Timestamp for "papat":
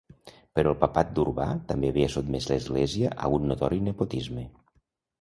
0.83-1.11